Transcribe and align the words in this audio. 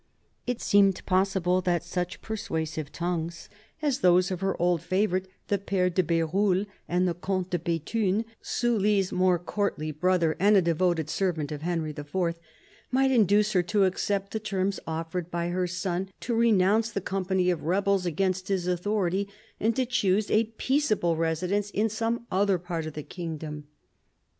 It 0.47 0.59
seemed 0.61 1.05
possible 1.05 1.61
that 1.61 1.83
such 1.83 2.23
persuasive 2.23 2.91
tongues 2.91 3.49
as 3.83 3.99
those 3.99 4.31
of 4.31 4.41
her 4.41 4.59
old 4.59 4.81
favourite 4.81 5.27
the 5.47 5.59
Pfere 5.59 5.93
de 5.93 6.01
BeruUe 6.01 6.65
and 6.87 7.07
of 7.07 7.15
the 7.17 7.21
Comte 7.21 7.51
de 7.51 7.59
Bethune, 7.59 8.25
Sully's 8.41 9.11
more 9.11 9.37
courtly 9.37 9.91
brother 9.91 10.35
and 10.39 10.57
a 10.57 10.61
devoted 10.63 11.07
servant 11.07 11.51
of 11.51 11.61
Henry 11.61 11.91
IV., 11.91 12.39
might 12.89 13.11
induce 13.11 13.51
her 13.53 13.61
to 13.61 13.83
accept 13.85 14.31
the 14.31 14.39
terms 14.39 14.79
offered 14.87 15.29
by 15.29 15.49
her 15.49 15.67
son 15.67 16.09
to 16.21 16.33
renounce 16.33 16.89
the 16.89 16.99
company 16.99 17.51
of 17.51 17.61
rebels 17.65 18.03
against 18.07 18.47
his 18.47 18.65
authority, 18.65 19.29
and 19.59 19.75
to 19.75 19.85
choose 19.85 20.31
a 20.31 20.45
peaceable 20.57 21.15
residence 21.15 21.69
in 21.69 21.89
some 21.89 22.25
other 22.31 22.57
part 22.57 22.87
of 22.87 22.93
the 22.93 23.03
kingdom. 23.03 23.67